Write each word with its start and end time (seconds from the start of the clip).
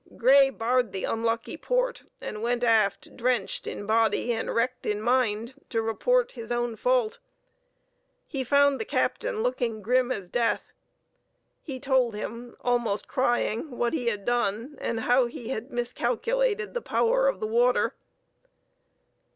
Grey 0.17 0.49
barred 0.49 0.93
the 0.93 1.03
unlucky 1.03 1.55
port, 1.55 2.01
and 2.21 2.41
went 2.41 2.63
aft, 2.63 3.15
drenched 3.15 3.67
in 3.67 3.85
body, 3.85 4.33
and 4.33 4.55
wrecked 4.55 4.87
in 4.87 4.99
mind, 4.99 5.53
to 5.69 5.79
report 5.79 6.31
his 6.31 6.51
own 6.51 6.75
fault. 6.75 7.19
He 8.25 8.43
found 8.43 8.79
the 8.79 8.83
captain 8.85 9.43
looking 9.43 9.83
grim 9.83 10.11
as 10.11 10.27
death. 10.27 10.71
He 11.61 11.79
told 11.79 12.15
him, 12.15 12.55
almost 12.61 13.07
crying, 13.07 13.69
what 13.77 13.93
he 13.93 14.07
had 14.07 14.25
done, 14.25 14.75
and 14.81 15.01
how 15.01 15.27
he 15.27 15.49
had 15.49 15.69
miscalculated 15.69 16.73
the 16.73 16.81
power 16.81 17.27
of 17.27 17.39
the 17.39 17.45
water. 17.45 17.93